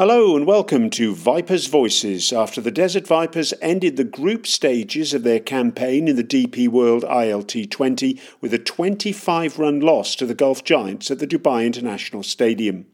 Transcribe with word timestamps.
Hello 0.00 0.36
and 0.36 0.46
welcome 0.46 0.90
to 0.90 1.12
Vipers 1.12 1.66
Voices 1.66 2.32
after 2.32 2.60
the 2.60 2.70
Desert 2.70 3.04
Vipers 3.04 3.52
ended 3.60 3.96
the 3.96 4.04
group 4.04 4.46
stages 4.46 5.12
of 5.12 5.24
their 5.24 5.40
campaign 5.40 6.06
in 6.06 6.14
the 6.14 6.22
DP 6.22 6.68
World 6.68 7.02
ILT 7.02 7.68
20 7.68 8.20
with 8.40 8.54
a 8.54 8.60
25 8.60 9.58
run 9.58 9.80
loss 9.80 10.14
to 10.14 10.24
the 10.24 10.36
Gulf 10.36 10.62
Giants 10.62 11.10
at 11.10 11.18
the 11.18 11.26
Dubai 11.26 11.66
International 11.66 12.22
Stadium. 12.22 12.86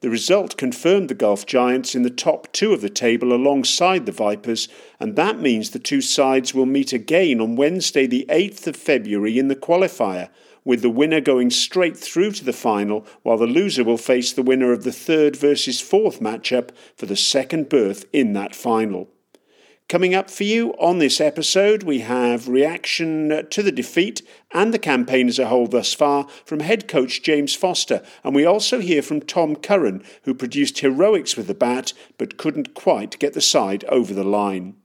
The 0.00 0.10
result 0.10 0.56
confirmed 0.56 1.08
the 1.08 1.14
Gulf 1.14 1.46
Giants 1.46 1.94
in 1.94 2.02
the 2.02 2.10
top 2.10 2.52
two 2.52 2.72
of 2.72 2.80
the 2.80 2.90
table 2.90 3.32
alongside 3.32 4.04
the 4.04 4.10
Vipers, 4.10 4.66
and 4.98 5.14
that 5.14 5.38
means 5.38 5.70
the 5.70 5.78
two 5.78 6.00
sides 6.00 6.52
will 6.52 6.66
meet 6.66 6.92
again 6.92 7.40
on 7.40 7.54
Wednesday, 7.54 8.08
the 8.08 8.26
8th 8.28 8.66
of 8.66 8.74
February, 8.74 9.38
in 9.38 9.46
the 9.46 9.54
qualifier, 9.54 10.28
with 10.64 10.82
the 10.82 10.90
winner 10.90 11.20
going 11.20 11.50
straight 11.50 11.96
through 11.96 12.32
to 12.32 12.44
the 12.44 12.52
final, 12.52 13.06
while 13.22 13.38
the 13.38 13.46
loser 13.46 13.84
will 13.84 13.96
face 13.96 14.32
the 14.32 14.42
winner 14.42 14.72
of 14.72 14.84
the 14.84 14.92
third 14.92 15.36
versus 15.36 15.80
fourth 15.80 16.20
matchup 16.20 16.70
for 16.96 17.06
the 17.06 17.16
second 17.16 17.68
berth 17.68 18.04
in 18.12 18.32
that 18.32 18.54
final. 18.54 19.08
Coming 19.88 20.14
up 20.14 20.30
for 20.30 20.44
you 20.44 20.70
on 20.78 21.00
this 21.00 21.20
episode, 21.20 21.82
we 21.82 21.98
have 21.98 22.48
reaction 22.48 23.46
to 23.50 23.62
the 23.62 23.70
defeat 23.70 24.22
and 24.50 24.72
the 24.72 24.78
campaign 24.78 25.28
as 25.28 25.38
a 25.38 25.48
whole 25.48 25.66
thus 25.66 25.92
far 25.92 26.26
from 26.46 26.60
head 26.60 26.88
coach 26.88 27.22
James 27.22 27.54
Foster, 27.54 28.02
and 28.24 28.34
we 28.34 28.46
also 28.46 28.78
hear 28.78 29.02
from 29.02 29.20
Tom 29.20 29.54
Curran, 29.54 30.02
who 30.22 30.32
produced 30.32 30.78
heroics 30.78 31.36
with 31.36 31.46
the 31.46 31.54
bat 31.54 31.92
but 32.16 32.38
couldn't 32.38 32.72
quite 32.72 33.18
get 33.18 33.34
the 33.34 33.42
side 33.42 33.84
over 33.88 34.14
the 34.14 34.24
line. 34.24 34.76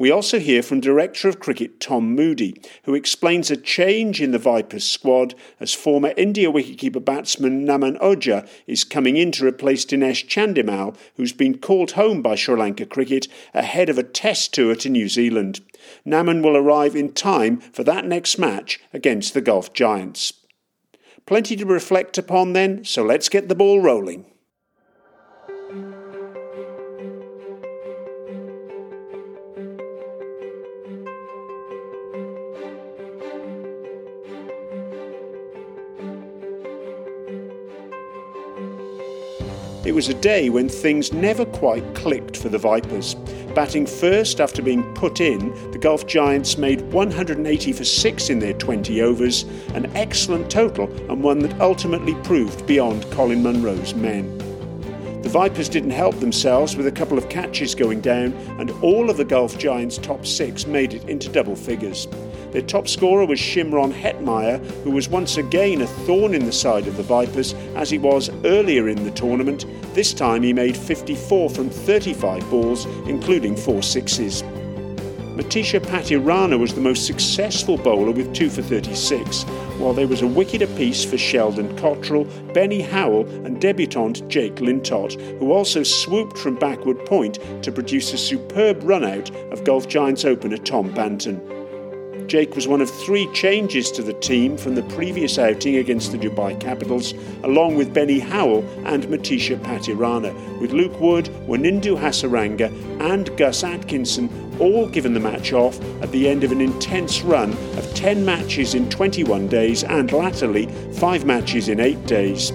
We 0.00 0.12
also 0.12 0.38
hear 0.38 0.62
from 0.62 0.78
Director 0.78 1.28
of 1.28 1.40
Cricket 1.40 1.80
Tom 1.80 2.14
Moody, 2.14 2.62
who 2.84 2.94
explains 2.94 3.50
a 3.50 3.56
change 3.56 4.22
in 4.22 4.30
the 4.30 4.38
Vipers 4.38 4.88
squad 4.88 5.34
as 5.58 5.74
former 5.74 6.14
India 6.16 6.52
wicketkeeper 6.52 7.04
batsman 7.04 7.66
Naman 7.66 7.98
Ojha 7.98 8.48
is 8.68 8.84
coming 8.84 9.16
in 9.16 9.32
to 9.32 9.44
replace 9.44 9.84
Dinesh 9.84 10.28
Chandimal, 10.28 10.96
who's 11.16 11.32
been 11.32 11.58
called 11.58 11.92
home 11.92 12.22
by 12.22 12.36
Sri 12.36 12.56
Lanka 12.56 12.86
cricket 12.86 13.26
ahead 13.52 13.88
of 13.88 13.98
a 13.98 14.04
test 14.04 14.54
tour 14.54 14.76
to 14.76 14.88
New 14.88 15.08
Zealand. 15.08 15.62
Naman 16.06 16.44
will 16.44 16.56
arrive 16.56 16.94
in 16.94 17.12
time 17.12 17.58
for 17.58 17.82
that 17.82 18.04
next 18.04 18.38
match 18.38 18.78
against 18.92 19.34
the 19.34 19.40
Gulf 19.40 19.72
Giants. 19.72 20.32
Plenty 21.26 21.56
to 21.56 21.66
reflect 21.66 22.16
upon 22.16 22.52
then, 22.52 22.84
so 22.84 23.02
let's 23.02 23.28
get 23.28 23.48
the 23.48 23.56
ball 23.56 23.80
rolling. 23.80 24.26
Was 39.98 40.08
a 40.08 40.14
day 40.14 40.48
when 40.48 40.68
things 40.68 41.12
never 41.12 41.44
quite 41.44 41.82
clicked 41.96 42.36
for 42.36 42.48
the 42.48 42.56
Vipers. 42.56 43.16
Batting 43.52 43.84
first 43.84 44.40
after 44.40 44.62
being 44.62 44.84
put 44.94 45.20
in, 45.20 45.52
the 45.72 45.78
Gulf 45.78 46.06
Giants 46.06 46.56
made 46.56 46.80
180 46.92 47.72
for 47.72 47.84
6 47.84 48.30
in 48.30 48.38
their 48.38 48.52
20 48.52 49.02
overs, 49.02 49.42
an 49.74 49.86
excellent 49.96 50.48
total 50.48 50.88
and 51.10 51.20
one 51.20 51.40
that 51.40 51.60
ultimately 51.60 52.14
proved 52.22 52.64
beyond 52.64 53.10
Colin 53.10 53.42
Munro's 53.42 53.92
men. 53.92 54.38
The 55.22 55.30
Vipers 55.30 55.68
didn't 55.68 55.90
help 55.90 56.14
themselves 56.20 56.76
with 56.76 56.86
a 56.86 56.92
couple 56.92 57.18
of 57.18 57.28
catches 57.28 57.74
going 57.74 58.00
down, 58.00 58.32
and 58.60 58.70
all 58.82 59.10
of 59.10 59.16
the 59.16 59.24
Gulf 59.24 59.58
Giants' 59.58 59.98
top 59.98 60.24
six 60.24 60.64
made 60.64 60.94
it 60.94 61.08
into 61.08 61.28
double 61.28 61.56
figures. 61.56 62.06
Their 62.52 62.62
top 62.62 62.88
scorer 62.88 63.26
was 63.26 63.38
Shimron 63.38 63.92
Hetmyer, 63.92 64.58
who 64.82 64.90
was 64.90 65.08
once 65.08 65.36
again 65.36 65.82
a 65.82 65.86
thorn 65.86 66.34
in 66.34 66.46
the 66.46 66.52
side 66.52 66.86
of 66.86 66.96
the 66.96 67.02
Vipers 67.02 67.54
as 67.76 67.90
he 67.90 67.98
was 67.98 68.30
earlier 68.44 68.88
in 68.88 69.04
the 69.04 69.10
tournament. 69.10 69.66
This 69.94 70.14
time 70.14 70.42
he 70.42 70.52
made 70.52 70.76
54 70.76 71.50
from 71.50 71.68
35 71.68 72.48
balls, 72.50 72.86
including 73.06 73.56
four 73.56 73.82
sixes. 73.82 74.42
Matheesha 75.38 75.78
Pathirana 75.78 76.58
was 76.58 76.74
the 76.74 76.80
most 76.80 77.06
successful 77.06 77.76
bowler 77.76 78.10
with 78.10 78.34
2 78.34 78.50
for 78.50 78.60
36, 78.60 79.44
while 79.78 79.92
there 79.92 80.08
was 80.08 80.22
a 80.22 80.26
wicket 80.26 80.62
apiece 80.62 81.04
for 81.04 81.16
Sheldon 81.16 81.78
Cottrell, 81.78 82.24
Benny 82.54 82.80
Howell, 82.80 83.28
and 83.46 83.60
debutant 83.60 84.28
Jake 84.28 84.56
Lintott, 84.56 85.14
who 85.38 85.52
also 85.52 85.84
swooped 85.84 86.36
from 86.36 86.56
backward 86.56 87.06
point 87.06 87.38
to 87.62 87.70
produce 87.70 88.12
a 88.12 88.18
superb 88.18 88.82
run 88.82 89.04
out 89.04 89.30
of 89.52 89.62
Gulf 89.62 89.86
Giants 89.86 90.24
opener 90.24 90.56
Tom 90.56 90.92
Banton. 90.92 91.57
Jake 92.28 92.54
was 92.54 92.68
one 92.68 92.82
of 92.82 92.90
three 92.90 93.26
changes 93.32 93.90
to 93.90 94.02
the 94.02 94.12
team 94.12 94.58
from 94.58 94.74
the 94.74 94.82
previous 94.82 95.38
outing 95.38 95.76
against 95.76 96.12
the 96.12 96.18
Dubai 96.18 96.60
Capitals, 96.60 97.14
along 97.42 97.74
with 97.74 97.94
Benny 97.94 98.18
Howell 98.18 98.68
and 98.84 99.04
Matheesha 99.04 99.56
Pathirana, 99.56 100.34
with 100.60 100.72
Luke 100.72 101.00
Wood, 101.00 101.24
Wanindu 101.46 101.98
Hasaranga, 101.98 102.70
and 103.00 103.34
Gus 103.38 103.64
Atkinson 103.64 104.28
all 104.60 104.86
given 104.86 105.14
the 105.14 105.20
match 105.20 105.54
off 105.54 105.80
at 106.02 106.12
the 106.12 106.28
end 106.28 106.44
of 106.44 106.52
an 106.52 106.60
intense 106.60 107.22
run 107.22 107.52
of 107.78 107.94
10 107.94 108.22
matches 108.26 108.74
in 108.74 108.90
21 108.90 109.48
days 109.48 109.82
and 109.82 110.12
latterly 110.12 110.66
5 110.96 111.24
matches 111.24 111.70
in 111.70 111.80
8 111.80 112.04
days. 112.04 112.50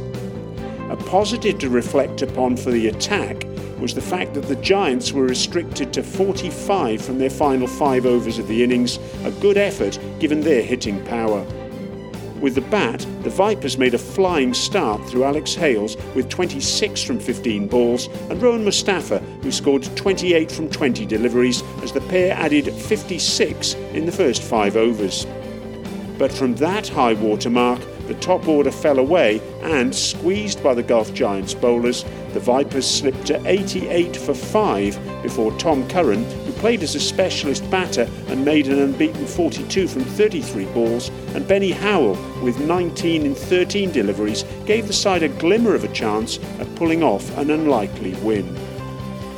A 0.91 0.97
positive 1.07 1.57
to 1.57 1.69
reflect 1.69 2.22
upon 2.22 2.57
for 2.57 2.69
the 2.69 2.89
attack 2.89 3.44
was 3.83 3.94
the 3.94 3.99
fact 4.01 4.33
that 4.33 4.47
the 4.47 4.55
Giants 4.55 5.11
were 5.11 5.25
restricted 5.25 5.91
to 5.91 6.03
45 6.03 7.01
from 7.01 7.19
their 7.19 7.29
final 7.29 7.67
five 7.67 8.05
overs 8.05 8.39
of 8.39 8.47
the 8.47 8.63
innings, 8.63 8.97
a 9.25 9.31
good 9.41 9.57
effort 9.57 9.99
given 10.21 10.39
their 10.39 10.63
hitting 10.63 11.03
power. 11.03 11.45
With 12.39 12.55
the 12.55 12.61
bat, 12.61 13.05
the 13.23 13.29
Vipers 13.29 13.77
made 13.77 13.94
a 13.94 13.97
flying 13.97 14.53
start 14.53 15.05
through 15.09 15.25
Alex 15.25 15.53
Hales 15.53 15.97
with 16.16 16.29
26 16.29 17.03
from 17.03 17.19
15 17.19 17.67
balls 17.67 18.07
and 18.29 18.41
Rohan 18.41 18.63
Mustafa, 18.63 19.19
who 19.19 19.51
scored 19.51 19.83
28 19.97 20.50
from 20.50 20.69
20 20.69 21.05
deliveries 21.05 21.61
as 21.83 21.91
the 21.91 22.00
pair 22.00 22.31
added 22.35 22.73
56 22.73 23.73
in 23.73 24.05
the 24.05 24.13
first 24.13 24.44
five 24.44 24.77
overs. 24.77 25.27
But 26.17 26.31
from 26.31 26.55
that 26.55 26.88
high 26.88 27.15
water 27.15 27.50
mark, 27.50 27.81
the 28.07 28.15
top 28.15 28.47
order 28.47 28.71
fell 28.71 28.99
away 28.99 29.41
and, 29.61 29.93
squeezed 29.93 30.61
by 30.61 30.73
the 30.73 30.83
Gulf 30.83 31.13
Giants 31.13 31.53
bowlers, 31.53 32.03
the 32.33 32.39
Vipers 32.39 32.89
slipped 32.89 33.27
to 33.27 33.41
88 33.47 34.17
for 34.17 34.33
5 34.33 35.21
before 35.23 35.57
Tom 35.57 35.87
Curran, 35.87 36.23
who 36.45 36.51
played 36.53 36.83
as 36.83 36.95
a 36.95 36.99
specialist 36.99 37.69
batter 37.69 38.09
and 38.27 38.43
made 38.43 38.67
an 38.67 38.79
unbeaten 38.79 39.25
42 39.25 39.87
from 39.87 40.03
33 40.03 40.65
balls, 40.67 41.09
and 41.33 41.47
Benny 41.47 41.71
Howell, 41.71 42.17
with 42.43 42.59
19 42.59 43.25
in 43.25 43.35
13 43.35 43.91
deliveries, 43.91 44.43
gave 44.65 44.87
the 44.87 44.93
side 44.93 45.23
a 45.23 45.29
glimmer 45.29 45.75
of 45.75 45.83
a 45.83 45.93
chance 45.93 46.37
of 46.59 46.75
pulling 46.75 47.03
off 47.03 47.37
an 47.37 47.51
unlikely 47.51 48.15
win. 48.15 48.47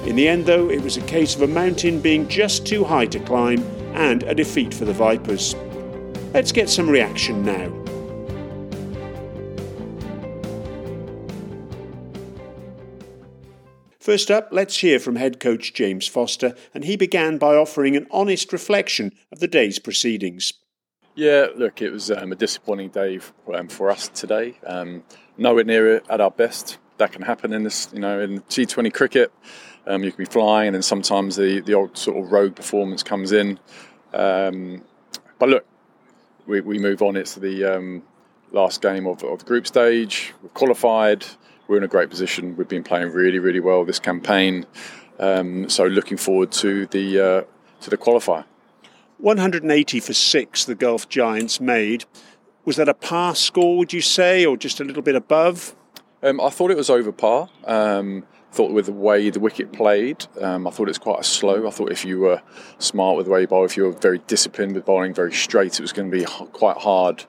In 0.05 0.15
the 0.15 0.27
end, 0.27 0.45
though, 0.45 0.69
it 0.69 0.81
was 0.81 0.97
a 0.97 1.01
case 1.01 1.35
of 1.35 1.41
a 1.41 1.47
mountain 1.47 1.99
being 1.99 2.27
just 2.27 2.65
too 2.65 2.83
high 2.83 3.07
to 3.07 3.19
climb 3.19 3.63
and 3.93 4.23
a 4.23 4.35
defeat 4.35 4.73
for 4.73 4.85
the 4.85 4.93
Vipers. 4.93 5.55
Let's 6.33 6.51
get 6.51 6.69
some 6.69 6.89
reaction 6.89 7.43
now. 7.43 7.84
First 14.05 14.29
up, 14.29 14.49
let's 14.51 14.77
hear 14.77 14.99
from 14.99 15.15
head 15.15 15.39
coach 15.39 15.73
James 15.73 16.07
Foster, 16.07 16.53
and 16.75 16.83
he 16.83 16.95
began 16.95 17.39
by 17.39 17.55
offering 17.55 17.95
an 17.95 18.05
honest 18.11 18.53
reflection 18.53 19.11
of 19.31 19.39
the 19.39 19.47
day's 19.47 19.79
proceedings. 19.79 20.53
Yeah, 21.15 21.47
look, 21.55 21.81
it 21.81 21.89
was 21.89 22.11
um, 22.11 22.31
a 22.31 22.35
disappointing 22.35 22.89
day 22.89 23.19
um, 23.51 23.67
for 23.67 23.89
us 23.89 24.09
today. 24.09 24.59
Um, 24.63 25.01
nowhere 25.39 25.63
near 25.63 26.03
at 26.07 26.21
our 26.21 26.29
best. 26.29 26.77
That 26.99 27.13
can 27.13 27.23
happen 27.23 27.51
in 27.51 27.63
this, 27.63 27.89
you 27.93 27.99
know, 27.99 28.19
in 28.19 28.41
T20 28.41 28.93
cricket. 28.93 29.33
Um, 29.87 30.03
you 30.03 30.11
can 30.11 30.23
be 30.23 30.29
flying, 30.29 30.67
and 30.67 30.75
then 30.75 30.83
sometimes 30.83 31.35
the, 31.35 31.61
the 31.61 31.73
old 31.73 31.97
sort 31.97 32.23
of 32.23 32.31
rogue 32.31 32.55
performance 32.55 33.01
comes 33.01 33.31
in. 33.31 33.59
Um, 34.13 34.83
but 35.39 35.49
look, 35.49 35.65
we, 36.45 36.61
we 36.61 36.77
move 36.77 37.01
on. 37.01 37.15
It's 37.15 37.33
the 37.33 37.63
um, 37.63 38.03
last 38.51 38.83
game 38.83 39.07
of, 39.07 39.23
of 39.23 39.39
the 39.39 39.45
group 39.45 39.65
stage. 39.65 40.31
We've 40.43 40.53
qualified 40.53 41.25
we're 41.67 41.77
in 41.77 41.83
a 41.83 41.87
great 41.87 42.09
position. 42.09 42.55
We've 42.55 42.67
been 42.67 42.83
playing 42.83 43.11
really, 43.11 43.39
really 43.39 43.59
well 43.59 43.85
this 43.85 43.99
campaign. 43.99 44.65
Um, 45.19 45.69
so 45.69 45.85
looking 45.85 46.17
forward 46.17 46.51
to 46.53 46.85
the 46.87 47.19
uh, 47.19 47.41
to 47.81 47.89
the 47.89 47.97
qualifier. 47.97 48.45
180 49.17 49.99
for 50.01 50.13
six, 50.13 50.65
the 50.65 50.75
Gulf 50.75 51.07
Giants 51.07 51.61
made. 51.61 52.05
Was 52.65 52.75
that 52.75 52.89
a 52.89 52.93
par 52.93 53.35
score, 53.35 53.77
would 53.77 53.93
you 53.93 54.01
say, 54.01 54.45
or 54.45 54.57
just 54.57 54.79
a 54.79 54.83
little 54.83 55.03
bit 55.03 55.15
above? 55.15 55.75
Um, 56.21 56.41
I 56.41 56.49
thought 56.49 56.71
it 56.71 56.77
was 56.77 56.89
over 56.89 57.11
par. 57.11 57.49
Um, 57.63 58.25
thought 58.51 58.71
with 58.71 58.87
the 58.87 58.93
way 58.93 59.29
the 59.29 59.39
wicket 59.39 59.71
played, 59.71 60.25
um, 60.41 60.65
I 60.65 60.71
thought 60.71 60.83
it 60.83 60.91
was 60.91 60.97
quite 60.97 61.19
a 61.19 61.23
slow. 61.23 61.67
I 61.67 61.71
thought 61.71 61.91
if 61.91 62.03
you 62.03 62.19
were 62.19 62.41
smart 62.79 63.17
with 63.17 63.27
the 63.27 63.31
way 63.31 63.41
you 63.41 63.47
bowl, 63.47 63.65
if 63.65 63.77
you 63.77 63.83
were 63.83 63.91
very 63.91 64.19
disciplined 64.27 64.75
with 64.75 64.85
bowling 64.85 65.13
very 65.13 65.33
straight, 65.33 65.73
it 65.73 65.81
was 65.81 65.93
going 65.93 66.09
to 66.09 66.17
be 66.17 66.25
quite 66.25 66.77
hard 66.77 67.25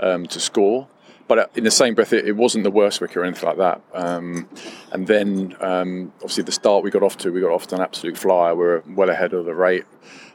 um, 0.00 0.26
to 0.26 0.40
score 0.40 0.88
but 1.30 1.48
in 1.54 1.62
the 1.62 1.70
same 1.70 1.94
breath, 1.94 2.12
it, 2.12 2.26
it, 2.26 2.34
wasn't 2.34 2.64
the 2.64 2.72
worst 2.72 3.00
wicket 3.00 3.16
or 3.18 3.24
anything 3.24 3.48
like 3.48 3.58
that. 3.58 3.80
Um, 3.94 4.48
and 4.90 5.06
then, 5.06 5.54
um, 5.60 6.12
obviously, 6.16 6.42
the 6.42 6.50
start 6.50 6.82
we 6.82 6.90
got 6.90 7.04
off 7.04 7.18
to, 7.18 7.30
we 7.30 7.40
got 7.40 7.52
off 7.52 7.68
to 7.68 7.76
an 7.76 7.82
absolute 7.82 8.18
flyer. 8.18 8.52
We 8.56 8.64
were 8.64 8.82
well 8.88 9.10
ahead 9.10 9.32
of 9.32 9.44
the 9.44 9.54
rate. 9.54 9.84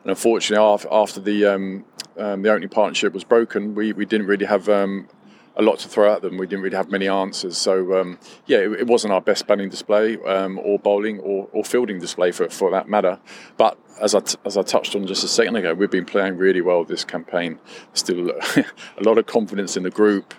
And 0.03 0.11
unfortunately, 0.11 0.65
after, 0.65 0.87
after 0.89 1.19
the 1.19 1.47
um, 1.47 1.83
um, 2.17 2.43
the 2.43 2.49
opening 2.49 2.69
partnership 2.69 3.11
was 3.11 3.25
broken, 3.25 3.75
we, 3.75 3.91
we 3.91 4.05
didn't 4.05 4.27
really 4.27 4.45
have 4.45 4.69
um, 4.69 5.09
a 5.57 5.61
lot 5.61 5.79
to 5.79 5.89
throw 5.89 6.13
at 6.13 6.21
them. 6.21 6.37
We 6.37 6.47
didn't 6.47 6.63
really 6.63 6.77
have 6.77 6.89
many 6.89 7.09
answers. 7.09 7.57
So 7.57 7.99
um, 7.99 8.17
yeah, 8.45 8.59
it, 8.59 8.71
it, 8.71 8.87
wasn't 8.87 9.11
our 9.11 9.19
best 9.19 9.47
batting 9.47 9.67
display 9.67 10.17
um, 10.23 10.57
or 10.59 10.79
bowling 10.79 11.19
or, 11.19 11.49
or, 11.51 11.65
fielding 11.65 11.99
display 11.99 12.31
for, 12.31 12.49
for 12.49 12.71
that 12.71 12.87
matter. 12.87 13.19
But 13.57 13.77
as 14.01 14.15
I, 14.15 14.21
t- 14.21 14.37
as 14.45 14.55
I 14.55 14.61
touched 14.61 14.95
on 14.95 15.07
just 15.07 15.25
a 15.25 15.27
second 15.27 15.57
ago, 15.57 15.73
we've 15.73 15.91
been 15.91 16.05
playing 16.05 16.37
really 16.37 16.61
well 16.61 16.85
this 16.85 17.03
campaign. 17.03 17.59
Still 17.93 18.29
a 18.55 18.65
lot 19.01 19.17
of 19.17 19.25
confidence 19.25 19.75
in 19.75 19.83
the 19.83 19.91
group. 19.91 20.33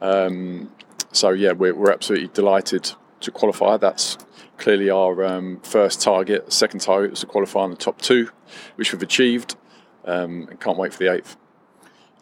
Um, 0.00 0.72
so 1.12 1.30
yeah, 1.30 1.52
we're, 1.52 1.74
we're 1.74 1.92
absolutely 1.92 2.28
delighted 2.28 2.92
to 3.20 3.30
qualify. 3.30 3.76
That's 3.76 4.18
clearly 4.56 4.90
our 4.90 5.24
um, 5.24 5.60
first 5.60 6.00
target. 6.00 6.52
Second 6.52 6.80
target 6.80 7.10
was 7.10 7.20
to 7.20 7.26
qualify 7.26 7.64
in 7.64 7.70
the 7.70 7.76
top 7.76 8.00
two, 8.00 8.30
which 8.76 8.92
we've 8.92 9.02
achieved, 9.02 9.56
um, 10.04 10.46
and 10.50 10.60
can't 10.60 10.78
wait 10.78 10.92
for 10.92 10.98
the 10.98 11.12
eighth. 11.12 11.36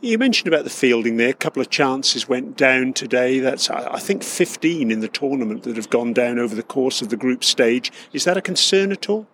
You 0.01 0.17
mentioned 0.17 0.47
about 0.47 0.63
the 0.63 0.71
fielding 0.71 1.17
there. 1.17 1.31
A 1.31 1.35
couple 1.35 1.61
of 1.61 1.71
chances 1.71 2.29
went 2.29 2.57
down 2.57 2.93
today. 2.93 3.41
That's, 3.41 3.69
I 3.69 3.99
think, 3.99 4.23
15 4.23 4.93
in 4.93 5.01
the 5.01 5.09
tournament 5.09 5.65
that 5.65 5.75
have 5.75 5.91
gone 5.91 6.13
down 6.13 6.39
over 6.39 6.55
the 6.55 6.63
course 6.63 7.03
of 7.03 7.09
the 7.09 7.17
group 7.17 7.43
stage. 7.43 7.91
Is 8.13 8.23
that 8.23 8.37
a 8.37 8.41
concern 8.41 8.93
at 8.93 9.09
all? 9.09 9.27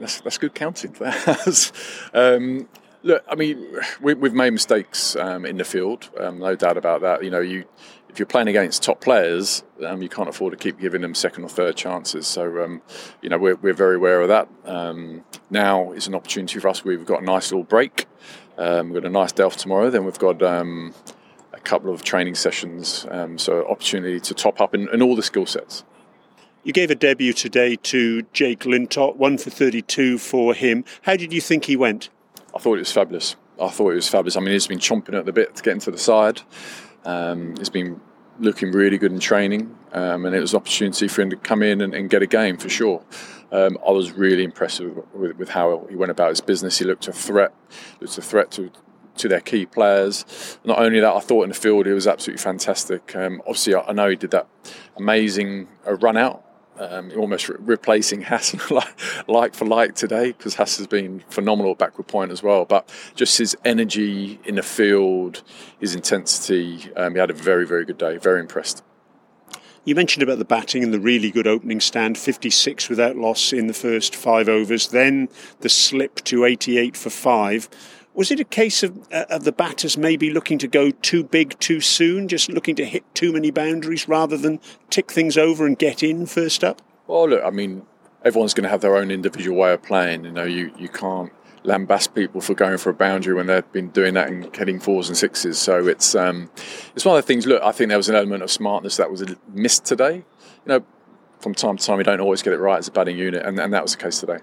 That's, 0.00 0.20
that's 0.20 0.38
good 0.38 0.54
counting. 0.54 0.96
um, 2.12 2.68
look, 3.02 3.24
I 3.28 3.34
mean, 3.34 3.64
we, 4.00 4.12
have 4.12 4.34
made 4.34 4.52
mistakes 4.52 5.16
um, 5.16 5.44
in 5.44 5.56
the 5.56 5.64
field, 5.64 6.10
um, 6.18 6.38
no 6.38 6.54
doubt 6.54 6.76
about 6.76 7.00
that. 7.02 7.24
You 7.24 7.30
know, 7.30 7.40
you 7.40 7.64
if 8.08 8.18
you're 8.18 8.26
playing 8.26 8.48
against 8.48 8.82
top 8.82 9.00
players, 9.00 9.62
um, 9.86 10.02
you 10.02 10.08
can't 10.08 10.28
afford 10.28 10.52
to 10.52 10.56
keep 10.56 10.80
giving 10.80 11.02
them 11.02 11.14
second 11.14 11.44
or 11.44 11.48
third 11.48 11.76
chances. 11.76 12.26
So, 12.26 12.64
um, 12.64 12.82
you 13.20 13.28
know, 13.28 13.38
we're, 13.38 13.56
we're, 13.56 13.74
very 13.74 13.96
aware 13.96 14.22
of 14.22 14.28
that. 14.28 14.48
Um, 14.64 15.24
now 15.50 15.92
is 15.92 16.06
an 16.06 16.14
opportunity 16.14 16.58
for 16.58 16.68
us. 16.68 16.84
We've 16.84 17.04
got 17.04 17.22
a 17.22 17.24
nice 17.24 17.52
little 17.52 17.64
break. 17.64 18.06
Um, 18.56 18.90
we've 18.90 19.02
got 19.02 19.08
a 19.08 19.12
nice 19.12 19.38
off 19.38 19.56
tomorrow. 19.56 19.90
Then 19.90 20.04
we've 20.04 20.18
got 20.18 20.40
a 20.42 20.92
couple 21.64 21.92
of 21.92 22.02
training 22.02 22.34
sessions. 22.34 23.06
So, 23.36 23.66
opportunity 23.68 24.20
to 24.20 24.34
top 24.34 24.60
up 24.60 24.74
in, 24.74 24.88
in 24.88 25.02
all 25.02 25.14
the 25.14 25.22
skill 25.22 25.46
sets. 25.46 25.84
You 26.64 26.72
gave 26.72 26.90
a 26.90 26.94
debut 26.94 27.32
today 27.32 27.76
to 27.76 28.22
Jake 28.32 28.60
Lintott, 28.60 29.16
one 29.16 29.38
for 29.38 29.50
32 29.50 30.18
for 30.18 30.54
him. 30.54 30.84
How 31.02 31.14
did 31.16 31.32
you 31.32 31.40
think 31.40 31.66
he 31.66 31.76
went? 31.76 32.10
I 32.54 32.58
thought 32.58 32.74
it 32.74 32.80
was 32.80 32.92
fabulous. 32.92 33.36
I 33.60 33.68
thought 33.68 33.90
it 33.90 33.96
was 33.96 34.08
fabulous. 34.08 34.36
I 34.36 34.40
mean, 34.40 34.52
he's 34.52 34.66
been 34.66 34.78
chomping 34.78 35.18
at 35.18 35.26
the 35.26 35.32
bit 35.32 35.56
to 35.56 35.62
get 35.62 35.74
into 35.74 35.90
the 35.90 35.98
side. 35.98 36.42
Um, 37.04 37.56
he's 37.56 37.68
been 37.68 38.00
looking 38.38 38.72
really 38.72 38.98
good 38.98 39.12
in 39.12 39.18
training, 39.18 39.76
um, 39.92 40.24
and 40.24 40.34
it 40.34 40.40
was 40.40 40.52
an 40.52 40.58
opportunity 40.58 41.08
for 41.08 41.22
him 41.22 41.30
to 41.30 41.36
come 41.36 41.62
in 41.62 41.80
and, 41.80 41.94
and 41.94 42.08
get 42.08 42.22
a 42.22 42.26
game 42.26 42.56
for 42.56 42.68
sure. 42.68 43.04
Um, 43.50 43.78
I 43.86 43.90
was 43.90 44.12
really 44.12 44.44
impressed 44.44 44.80
with, 44.80 44.98
with, 45.14 45.36
with, 45.36 45.48
how 45.48 45.86
he 45.88 45.96
went 45.96 46.10
about 46.10 46.28
his 46.28 46.40
business. 46.40 46.78
He 46.78 46.84
looked 46.84 47.08
a 47.08 47.12
threat, 47.12 47.52
looked 48.00 48.18
a 48.18 48.22
threat 48.22 48.50
to 48.52 48.70
to 49.18 49.28
their 49.28 49.40
key 49.40 49.66
players. 49.66 50.58
Not 50.64 50.78
only 50.78 51.00
that, 51.00 51.12
I 51.12 51.20
thought 51.20 51.42
in 51.42 51.48
the 51.48 51.54
field 51.54 51.86
he 51.86 51.92
was 51.92 52.06
absolutely 52.06 52.40
fantastic. 52.42 53.14
Um, 53.14 53.40
obviously, 53.40 53.74
I, 53.74 53.92
know 53.92 54.08
he 54.08 54.16
did 54.16 54.30
that 54.30 54.46
amazing 54.96 55.68
uh, 55.86 55.96
run 55.96 56.16
out 56.16 56.44
um, 56.78 57.12
almost 57.16 57.48
re- 57.48 57.56
replacing 57.60 58.22
Haas 58.22 58.54
like 59.28 59.54
for 59.54 59.64
like 59.64 59.94
today 59.94 60.32
because 60.32 60.54
Haas 60.54 60.78
has 60.78 60.86
been 60.86 61.22
phenomenal 61.28 61.72
at 61.72 61.78
backward 61.78 62.06
point 62.06 62.30
as 62.30 62.42
well. 62.42 62.64
But 62.64 62.92
just 63.14 63.38
his 63.38 63.56
energy 63.64 64.40
in 64.44 64.56
the 64.56 64.62
field, 64.62 65.42
his 65.80 65.94
intensity, 65.94 66.92
um, 66.96 67.14
he 67.14 67.20
had 67.20 67.30
a 67.30 67.34
very, 67.34 67.66
very 67.66 67.84
good 67.84 67.98
day. 67.98 68.16
Very 68.16 68.40
impressed. 68.40 68.82
You 69.84 69.94
mentioned 69.94 70.22
about 70.22 70.38
the 70.38 70.44
batting 70.44 70.84
and 70.84 70.92
the 70.92 71.00
really 71.00 71.30
good 71.30 71.46
opening 71.46 71.80
stand, 71.80 72.18
56 72.18 72.90
without 72.90 73.16
loss 73.16 73.54
in 73.54 73.68
the 73.68 73.72
first 73.72 74.14
five 74.14 74.46
overs, 74.46 74.88
then 74.88 75.30
the 75.60 75.70
slip 75.70 76.16
to 76.24 76.44
88 76.44 76.94
for 76.94 77.08
five. 77.08 77.70
Was 78.18 78.32
it 78.32 78.40
a 78.40 78.44
case 78.44 78.82
of, 78.82 78.98
uh, 79.12 79.26
of 79.30 79.44
the 79.44 79.52
batters 79.52 79.96
maybe 79.96 80.32
looking 80.32 80.58
to 80.58 80.66
go 80.66 80.90
too 80.90 81.22
big 81.22 81.56
too 81.60 81.80
soon, 81.80 82.26
just 82.26 82.48
looking 82.48 82.74
to 82.74 82.84
hit 82.84 83.04
too 83.14 83.32
many 83.32 83.52
boundaries 83.52 84.08
rather 84.08 84.36
than 84.36 84.58
tick 84.90 85.12
things 85.12 85.38
over 85.38 85.64
and 85.64 85.78
get 85.78 86.02
in 86.02 86.26
first 86.26 86.64
up? 86.64 86.82
Well, 87.06 87.28
look, 87.28 87.44
I 87.44 87.50
mean, 87.50 87.86
everyone's 88.24 88.54
going 88.54 88.64
to 88.64 88.70
have 88.70 88.80
their 88.80 88.96
own 88.96 89.12
individual 89.12 89.56
way 89.56 89.72
of 89.72 89.84
playing. 89.84 90.24
You 90.24 90.32
know, 90.32 90.42
you, 90.42 90.72
you 90.76 90.88
can't 90.88 91.32
lambast 91.62 92.12
people 92.12 92.40
for 92.40 92.54
going 92.54 92.78
for 92.78 92.90
a 92.90 92.94
boundary 92.94 93.34
when 93.34 93.46
they've 93.46 93.70
been 93.70 93.90
doing 93.90 94.14
that 94.14 94.26
and 94.26 94.52
hitting 94.56 94.80
fours 94.80 95.06
and 95.06 95.16
sixes. 95.16 95.56
So 95.56 95.86
it's 95.86 96.16
um, 96.16 96.50
it's 96.96 97.04
one 97.04 97.16
of 97.16 97.24
the 97.24 97.26
things. 97.28 97.46
Look, 97.46 97.62
I 97.62 97.70
think 97.70 97.86
there 97.86 97.98
was 97.98 98.08
an 98.08 98.16
element 98.16 98.42
of 98.42 98.50
smartness 98.50 98.96
that 98.96 99.12
was 99.12 99.24
missed 99.52 99.84
today. 99.84 100.16
You 100.16 100.24
know, 100.66 100.84
from 101.38 101.54
time 101.54 101.76
to 101.76 101.86
time, 101.86 101.98
you 101.98 102.04
don't 102.04 102.20
always 102.20 102.42
get 102.42 102.52
it 102.52 102.58
right 102.58 102.78
as 102.78 102.88
a 102.88 102.90
batting 102.90 103.16
unit, 103.16 103.46
and, 103.46 103.60
and 103.60 103.72
that 103.72 103.84
was 103.84 103.92
the 103.92 104.02
case 104.02 104.18
today. 104.18 104.38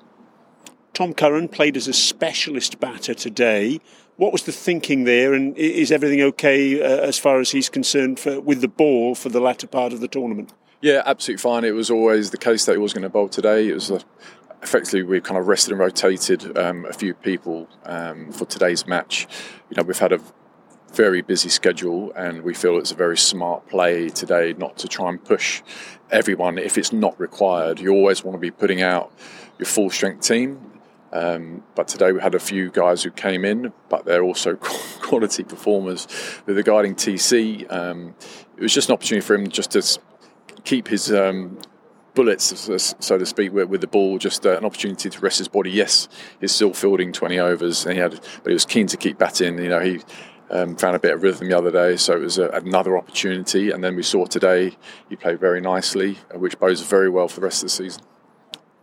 Tom 0.95 1.13
Curran 1.13 1.49
played 1.49 1.75
as 1.75 1.89
a 1.89 1.93
specialist 1.93 2.79
batter 2.79 3.13
today. 3.13 3.81
What 4.15 4.31
was 4.31 4.43
the 4.43 4.53
thinking 4.53 5.03
there, 5.03 5.33
and 5.33 5.55
is 5.57 5.91
everything 5.91 6.21
okay 6.21 6.81
uh, 6.81 6.85
as 6.85 7.19
far 7.19 7.41
as 7.41 7.51
he's 7.51 7.67
concerned 7.67 8.17
for, 8.17 8.39
with 8.39 8.61
the 8.61 8.69
ball 8.69 9.13
for 9.13 9.27
the 9.27 9.41
latter 9.41 9.67
part 9.67 9.91
of 9.91 9.99
the 9.99 10.07
tournament? 10.07 10.53
Yeah, 10.79 11.03
absolutely 11.05 11.41
fine. 11.41 11.65
It 11.65 11.73
was 11.73 11.91
always 11.91 12.31
the 12.31 12.37
case 12.37 12.65
that 12.65 12.71
he 12.71 12.77
was 12.77 12.93
going 12.93 13.03
to 13.03 13.09
bowl 13.09 13.27
today. 13.27 13.67
It 13.67 13.73
was 13.73 13.91
a, 13.91 13.99
effectively 14.63 15.03
we 15.03 15.19
kind 15.19 15.37
of 15.37 15.47
rested 15.47 15.73
and 15.73 15.81
rotated 15.81 16.57
um, 16.57 16.85
a 16.85 16.93
few 16.93 17.13
people 17.13 17.67
um, 17.83 18.31
for 18.31 18.45
today's 18.45 18.87
match. 18.87 19.27
You 19.69 19.75
know, 19.75 19.83
we've 19.83 19.99
had 19.99 20.13
a 20.13 20.21
very 20.93 21.21
busy 21.21 21.49
schedule, 21.49 22.13
and 22.13 22.41
we 22.41 22.53
feel 22.53 22.77
it's 22.77 22.93
a 22.93 22.95
very 22.95 23.17
smart 23.17 23.67
play 23.67 24.07
today 24.07 24.55
not 24.57 24.77
to 24.77 24.87
try 24.87 25.09
and 25.09 25.21
push 25.21 25.61
everyone 26.09 26.57
if 26.57 26.77
it's 26.77 26.93
not 26.93 27.19
required. 27.19 27.81
You 27.81 27.91
always 27.91 28.23
want 28.23 28.35
to 28.35 28.39
be 28.39 28.49
putting 28.49 28.81
out 28.81 29.11
your 29.59 29.65
full 29.65 29.89
strength 29.89 30.25
team 30.25 30.71
um, 31.11 31.63
but 31.75 31.87
today 31.87 32.11
we 32.11 32.21
had 32.21 32.35
a 32.35 32.39
few 32.39 32.69
guys 32.69 33.03
who 33.03 33.11
came 33.11 33.45
in, 33.45 33.71
but 33.89 34.05
they're 34.05 34.23
also 34.23 34.55
quality 35.01 35.43
performers. 35.43 36.07
With 36.45 36.57
regarding 36.57 36.95
TC, 36.95 37.71
um, 37.71 38.15
it 38.57 38.61
was 38.61 38.73
just 38.73 38.89
an 38.89 38.93
opportunity 38.93 39.25
for 39.25 39.35
him 39.35 39.49
just 39.49 39.71
to 39.71 39.99
keep 40.63 40.87
his 40.87 41.11
um, 41.13 41.59
bullets, 42.15 42.69
so 42.99 43.17
to 43.17 43.25
speak, 43.25 43.53
with, 43.53 43.81
the 43.81 43.87
ball. 43.87 44.17
Just 44.17 44.45
uh, 44.45 44.57
an 44.57 44.65
opportunity 44.65 45.09
to 45.09 45.19
rest 45.19 45.37
his 45.37 45.47
body. 45.47 45.71
Yes, 45.71 46.07
he's 46.39 46.51
still 46.51 46.73
fielding 46.73 47.13
20 47.13 47.39
overs, 47.39 47.85
and 47.85 47.93
he 47.93 47.99
had, 47.99 48.11
but 48.43 48.47
he 48.47 48.53
was 48.53 48.65
keen 48.65 48.87
to 48.87 48.97
keep 48.97 49.17
batting. 49.17 49.57
You 49.57 49.69
know, 49.69 49.79
he 49.79 50.01
um, 50.49 50.75
found 50.75 50.95
a 50.95 50.99
bit 50.99 51.13
of 51.13 51.23
rhythm 51.23 51.49
the 51.49 51.57
other 51.57 51.71
day, 51.71 51.97
so 51.97 52.13
it 52.13 52.21
was 52.21 52.37
a, 52.37 52.49
another 52.49 52.97
opportunity. 52.97 53.71
And 53.71 53.83
then 53.83 53.95
we 53.95 54.03
saw 54.03 54.25
today 54.25 54.75
he 55.07 55.15
played 55.15 55.39
very 55.39 55.61
nicely, 55.61 56.17
which 56.33 56.59
bodes 56.59 56.81
very 56.81 57.09
well 57.09 57.27
for 57.27 57.39
the 57.39 57.45
rest 57.45 57.63
of 57.63 57.67
the 57.67 57.73
season 57.73 58.03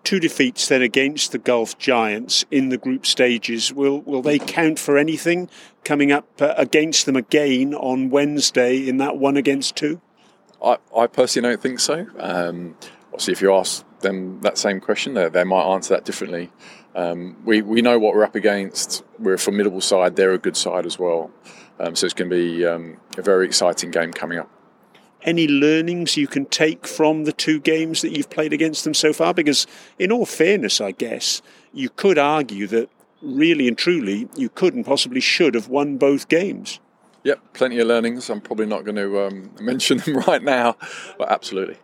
two 0.04 0.20
defeats 0.20 0.68
then 0.68 0.82
against 0.82 1.32
the 1.32 1.38
Gulf 1.38 1.78
Giants 1.78 2.44
in 2.50 2.68
the 2.68 2.78
group 2.78 3.06
stages. 3.06 3.72
Will 3.72 4.00
will 4.00 4.22
they 4.22 4.38
count 4.38 4.78
for 4.78 4.98
anything 4.98 5.48
coming 5.84 6.12
up 6.12 6.26
uh, 6.40 6.54
against 6.56 7.06
them 7.06 7.16
again 7.16 7.74
on 7.74 8.10
Wednesday 8.10 8.88
in 8.88 8.98
that 8.98 9.16
one 9.16 9.36
against 9.36 9.76
two? 9.76 10.00
I, 10.62 10.78
I 10.96 11.06
personally 11.06 11.50
don't 11.50 11.62
think 11.62 11.80
so. 11.80 12.06
Um, 12.18 12.76
obviously, 13.06 13.32
if 13.32 13.42
you 13.42 13.52
ask 13.54 13.84
them 14.00 14.40
that 14.42 14.58
same 14.58 14.80
question, 14.80 15.14
they, 15.14 15.28
they 15.28 15.44
might 15.44 15.64
answer 15.64 15.94
that 15.94 16.04
differently. 16.04 16.50
Um, 16.94 17.36
we, 17.44 17.62
we 17.62 17.82
know 17.82 17.98
what 17.98 18.14
we're 18.14 18.24
up 18.24 18.34
against. 18.34 19.02
We're 19.18 19.34
a 19.34 19.38
formidable 19.38 19.80
side. 19.80 20.16
They're 20.16 20.32
a 20.32 20.38
good 20.38 20.56
side 20.56 20.86
as 20.86 20.98
well. 20.98 21.30
Um, 21.80 21.96
so 21.96 22.04
it's 22.04 22.14
going 22.14 22.30
to 22.30 22.36
be 22.36 22.66
um, 22.66 22.98
a 23.16 23.22
very 23.22 23.46
exciting 23.46 23.90
game 23.90 24.12
coming 24.12 24.38
up 24.38 24.50
any 25.24 25.46
learnings 25.48 26.16
you 26.16 26.26
can 26.26 26.46
take 26.46 26.86
from 26.86 27.24
the 27.24 27.32
two 27.32 27.60
games 27.60 28.02
that 28.02 28.16
you've 28.16 28.30
played 28.30 28.52
against 28.52 28.84
them 28.84 28.94
so 28.94 29.12
far? 29.12 29.34
Because, 29.34 29.66
in 29.98 30.12
all 30.12 30.26
fairness, 30.26 30.80
I 30.80 30.92
guess, 30.92 31.42
you 31.72 31.88
could 31.88 32.18
argue 32.18 32.66
that 32.68 32.90
really 33.20 33.68
and 33.68 33.78
truly 33.78 34.28
you 34.36 34.48
could 34.48 34.74
and 34.74 34.84
possibly 34.84 35.20
should 35.20 35.54
have 35.54 35.68
won 35.68 35.96
both 35.96 36.28
games. 36.28 36.80
Yep, 37.24 37.40
plenty 37.52 37.78
of 37.78 37.86
learnings. 37.86 38.28
I'm 38.28 38.40
probably 38.40 38.66
not 38.66 38.84
going 38.84 38.96
to 38.96 39.26
um, 39.26 39.50
mention 39.60 39.98
them 39.98 40.16
right 40.18 40.42
now, 40.42 40.76
but 41.18 41.30
absolutely. 41.30 41.76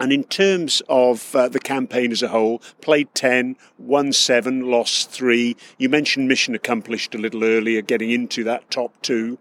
And 0.00 0.12
in 0.12 0.24
terms 0.24 0.82
of 0.88 1.36
uh, 1.36 1.48
the 1.48 1.60
campaign 1.60 2.10
as 2.10 2.20
a 2.20 2.28
whole, 2.28 2.60
played 2.80 3.14
10, 3.14 3.56
won 3.78 4.12
7, 4.12 4.68
lost 4.68 5.10
3. 5.10 5.56
You 5.78 5.88
mentioned 5.88 6.26
mission 6.26 6.52
accomplished 6.56 7.14
a 7.14 7.18
little 7.18 7.44
earlier, 7.44 7.80
getting 7.80 8.10
into 8.10 8.42
that 8.42 8.68
top 8.72 9.00
two 9.02 9.38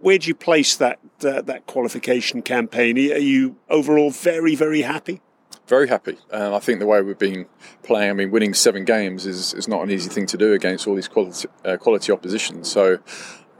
where 0.00 0.18
do 0.18 0.28
you 0.28 0.34
place 0.34 0.76
that 0.76 0.98
uh, 1.24 1.42
that 1.42 1.66
qualification 1.66 2.42
campaign? 2.42 2.98
Are 2.98 3.18
you 3.18 3.56
overall 3.68 4.10
very 4.10 4.54
very 4.54 4.82
happy? 4.82 5.20
Very 5.66 5.88
happy. 5.88 6.16
Uh, 6.32 6.54
I 6.54 6.60
think 6.60 6.78
the 6.78 6.86
way 6.86 7.02
we've 7.02 7.18
been 7.18 7.46
playing, 7.82 8.10
I 8.10 8.12
mean, 8.12 8.30
winning 8.30 8.54
seven 8.54 8.84
games 8.84 9.26
is, 9.26 9.52
is 9.52 9.66
not 9.66 9.82
an 9.82 9.90
easy 9.90 10.08
thing 10.08 10.26
to 10.26 10.36
do 10.36 10.52
against 10.52 10.86
all 10.86 10.94
these 10.94 11.08
quality, 11.08 11.48
uh, 11.64 11.76
quality 11.76 12.12
opposition. 12.12 12.62
So, 12.62 12.98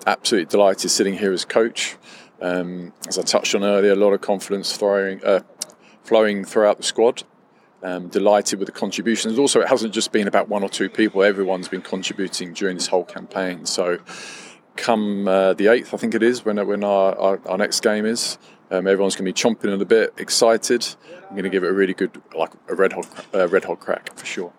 absolutely 0.07 0.49
delighted 0.49 0.89
sitting 0.91 1.15
here 1.19 1.33
as 1.33 1.45
coach. 1.45 1.97
Um, 2.41 2.93
as 3.09 3.19
I 3.19 3.23
touched 3.23 3.57
on 3.57 3.65
earlier, 3.65 3.93
a 3.93 3.97
lot 3.97 4.13
of 4.13 4.21
confidence 4.21 4.77
throwing, 4.77 5.25
uh, 5.25 5.41
flowing 6.05 6.45
throughout 6.45 6.77
the 6.77 6.85
squad. 6.85 7.25
Um, 7.83 8.09
delighted 8.09 8.59
with 8.59 8.67
the 8.67 8.73
contributions. 8.73 9.39
Also, 9.39 9.61
it 9.61 9.69
hasn't 9.69 9.93
just 9.93 10.11
been 10.11 10.27
about 10.27 10.49
one 10.49 10.63
or 10.63 10.69
two 10.69 10.89
people. 10.89 11.23
Everyone's 11.23 11.69
been 11.69 11.83
contributing 11.83 12.53
during 12.53 12.77
this 12.77 12.87
whole 12.87 13.05
campaign. 13.05 13.67
So, 13.67 13.99
come 14.77 15.27
uh, 15.29 15.55
the 15.55 15.67
8th, 15.67 15.95
I 15.95 15.97
think 15.97 16.15
it 16.15 16.23
is, 16.23 16.45
when, 16.45 16.65
when 16.67 16.85
our, 16.85 17.17
our, 17.17 17.41
our 17.47 17.59
next 17.59 17.81
game 17.81 18.07
is. 18.07 18.39
Um, 18.71 18.87
everyone's 18.87 19.15
going 19.15 19.33
to 19.33 19.33
be 19.33 19.33
chomping 19.33 19.73
in 19.73 19.81
a 19.81 19.85
bit, 19.85 20.15
excited. 20.19 20.87
I'm 21.29 21.31
going 21.31 21.45
to 21.45 21.51
give 21.51 21.63
it 21.63 21.71
a 21.71 21.73
really 21.73 21.95
good, 21.95 22.21
like 22.37 22.53
a 22.69 22.75
red 22.75 22.93
hot, 22.93 23.27
uh, 23.35 23.49
red 23.49 23.65
hot 23.65 23.81
crack 23.81 24.17
for 24.17 24.27
sure. 24.27 24.53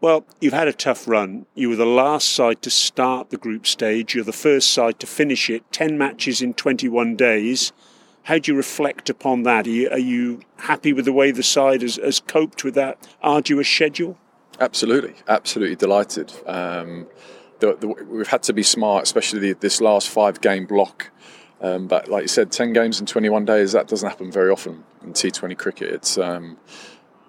Well, 0.00 0.26
you've 0.40 0.52
had 0.52 0.68
a 0.68 0.72
tough 0.72 1.08
run. 1.08 1.46
You 1.54 1.70
were 1.70 1.76
the 1.76 1.86
last 1.86 2.28
side 2.28 2.62
to 2.62 2.70
start 2.70 3.30
the 3.30 3.36
group 3.36 3.66
stage. 3.66 4.14
You're 4.14 4.24
the 4.24 4.32
first 4.32 4.70
side 4.70 5.00
to 5.00 5.06
finish 5.06 5.48
it. 5.50 5.70
10 5.72 5.96
matches 5.96 6.42
in 6.42 6.54
21 6.54 7.16
days. 7.16 7.72
How 8.24 8.38
do 8.38 8.52
you 8.52 8.56
reflect 8.56 9.08
upon 9.08 9.44
that? 9.44 9.66
Are 9.66 9.70
you, 9.70 9.88
are 9.90 9.98
you 9.98 10.40
happy 10.56 10.92
with 10.92 11.04
the 11.06 11.12
way 11.12 11.30
the 11.30 11.42
side 11.42 11.82
has, 11.82 11.96
has, 11.96 12.20
coped 12.20 12.64
with 12.64 12.74
that 12.74 13.08
arduous 13.22 13.68
schedule? 13.68 14.18
Absolutely, 14.60 15.14
absolutely 15.28 15.76
delighted. 15.76 16.32
Um, 16.46 17.06
the, 17.60 17.76
the, 17.76 17.88
we've 17.88 18.28
had 18.28 18.42
to 18.44 18.52
be 18.52 18.62
smart, 18.62 19.04
especially 19.04 19.52
this 19.52 19.80
last 19.80 20.08
five 20.08 20.40
game 20.40 20.66
block. 20.66 21.10
Um, 21.60 21.86
but 21.86 22.08
like 22.08 22.22
you 22.22 22.28
said, 22.28 22.52
10 22.52 22.72
games 22.72 23.00
in 23.00 23.06
21 23.06 23.44
days, 23.44 23.72
that 23.72 23.88
doesn't 23.88 24.08
happen 24.08 24.30
very 24.30 24.50
often 24.50 24.84
in 25.02 25.12
T20 25.12 25.56
cricket. 25.56 25.90
It's 25.90 26.18
um, 26.18 26.58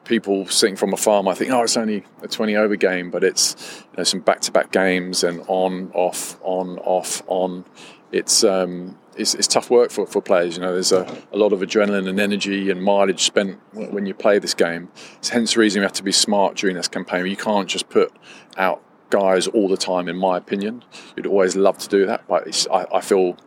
people 0.03 0.48
sitting 0.48 0.75
from 0.75 0.93
a 0.93 0.98
farm, 0.98 1.27
I 1.27 1.34
think, 1.34 1.51
oh, 1.51 1.63
it's 1.63 1.77
only 1.77 2.03
a 2.22 2.27
20 2.27 2.55
over 2.55 2.75
game, 2.75 3.10
but 3.10 3.24
it's 3.24 3.55
you 3.91 3.98
know, 3.98 4.03
some 4.03 4.19
back 4.19 4.41
to 4.41 4.51
back 4.51 4.72
games 4.72 5.24
and 5.24 5.43
on, 5.48 5.91
off, 5.93 6.38
on, 6.41 6.77
off, 6.79 7.22
on. 7.27 7.65
It's, 8.12 8.43
um, 8.43 8.98
it's, 9.15 9.34
it's, 9.34 9.48
tough 9.48 9.69
work 9.69 9.91
for, 9.91 10.05
for 10.07 10.22
players. 10.22 10.55
You 10.55 10.62
know, 10.62 10.74
there's 10.74 10.91
a, 10.91 11.03
a, 11.31 11.38
lot 11.38 11.51
of 11.51 11.60
adrenaline 11.60 12.07
and 12.07 12.19
energy 12.19 12.69
and 12.69 12.81
mileage 12.81 13.24
spent 13.24 13.60
when 13.74 14.05
you 14.05 14.13
play 14.13 14.39
this 14.39 14.53
game. 14.53 14.89
It's 15.17 15.29
hence 15.29 15.55
the 15.55 15.60
reason 15.60 15.81
we 15.81 15.84
have 15.84 15.93
to 15.93 16.03
be 16.03 16.12
smart 16.12 16.55
during 16.55 16.75
this 16.75 16.88
campaign. 16.88 17.25
You 17.25 17.36
can't 17.36 17.67
just 17.67 17.89
put 17.89 18.13
out 18.55 18.81
guys 19.09 19.47
all 19.47 19.67
the 19.67 19.77
time, 19.77 20.07
in 20.07 20.17
my 20.17 20.37
opinion. 20.37 20.83
You'd 21.15 21.27
always 21.27 21.55
love 21.55 21.77
to 21.79 21.89
do 21.89 22.05
that, 22.05 22.27
but 22.27 22.67
I, 22.71 22.85
I 22.93 23.01
feel 23.01 23.37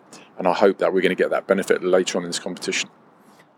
and 0.41 0.49
I 0.49 0.55
hope 0.55 0.79
that 0.79 0.95
we're 0.95 1.03
going 1.03 1.15
to 1.15 1.23
get 1.23 1.31
that 1.31 1.47
benefit 1.47 1.85
later 1.85 2.17
on 2.17 2.25
in 2.25 2.31
this 2.31 2.39
competition. 2.39 2.89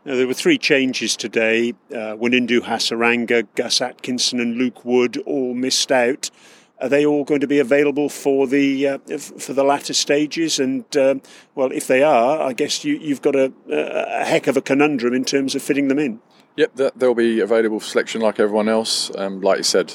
Now, 0.04 0.16
there 0.16 0.26
were 0.26 0.35
three 0.35 0.59
changes 0.59 1.16
today. 1.16 1.75
Uh, 1.92 2.16
Wanindu 2.16 2.62
Hasaranga, 2.62 3.47
Gus 3.54 3.80
Atkinson, 3.80 4.40
and 4.40 4.56
Luke 4.56 4.85
Wood 4.85 5.16
all 5.25 5.54
missed 5.54 5.92
out. 5.92 6.28
Are 6.80 6.88
they 6.88 7.06
all 7.06 7.23
going 7.23 7.40
to 7.40 7.47
be 7.47 7.61
available 7.61 8.09
for 8.09 8.49
the 8.49 8.88
uh, 8.88 8.99
for 9.16 9.52
the 9.52 9.62
latter 9.62 9.94
stages? 9.94 10.59
And 10.59 10.85
um, 10.97 11.23
well, 11.54 11.71
if 11.71 11.87
they 11.87 12.02
are, 12.02 12.42
I 12.42 12.52
guess 12.52 12.85
you, 12.85 12.99
have 13.11 13.23
got 13.23 13.37
a, 13.37 13.52
a, 13.71 14.25
heck 14.25 14.49
of 14.49 14.56
a 14.56 14.61
conundrum 14.61 15.14
in 15.14 15.25
terms 15.25 15.54
of 15.54 15.62
fitting 15.62 15.87
them 15.87 16.00
in. 16.00 16.21
Yep, 16.56 16.97
they'll 16.97 17.14
be 17.14 17.38
available 17.38 17.78
for 17.78 17.87
selection 17.87 18.21
like 18.21 18.40
everyone 18.40 18.68
else. 18.68 19.12
Um, 19.16 19.40
like 19.40 19.59
you 19.59 19.62
said, 19.62 19.94